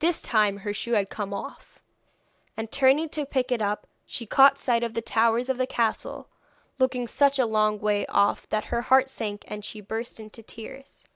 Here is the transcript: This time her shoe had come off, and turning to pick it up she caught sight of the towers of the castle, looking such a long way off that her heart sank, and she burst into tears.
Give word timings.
This 0.00 0.20
time 0.20 0.58
her 0.58 0.74
shoe 0.74 0.92
had 0.92 1.08
come 1.08 1.32
off, 1.32 1.80
and 2.58 2.70
turning 2.70 3.08
to 3.08 3.24
pick 3.24 3.50
it 3.50 3.62
up 3.62 3.86
she 4.04 4.26
caught 4.26 4.58
sight 4.58 4.82
of 4.82 4.92
the 4.92 5.00
towers 5.00 5.48
of 5.48 5.56
the 5.56 5.66
castle, 5.66 6.28
looking 6.78 7.06
such 7.06 7.38
a 7.38 7.46
long 7.46 7.80
way 7.80 8.04
off 8.08 8.46
that 8.50 8.64
her 8.66 8.82
heart 8.82 9.08
sank, 9.08 9.44
and 9.48 9.64
she 9.64 9.80
burst 9.80 10.20
into 10.20 10.42
tears. 10.42 11.06